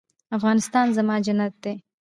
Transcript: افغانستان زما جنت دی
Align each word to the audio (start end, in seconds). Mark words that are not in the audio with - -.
افغانستان 0.37 0.85
زما 0.97 1.15
جنت 1.25 1.53
دی 1.63 1.73